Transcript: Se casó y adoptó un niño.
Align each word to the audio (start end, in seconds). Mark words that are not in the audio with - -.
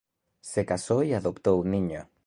Se 0.41 0.65
casó 0.65 1.03
y 1.03 1.13
adoptó 1.13 1.55
un 1.57 1.69
niño. 1.69 2.09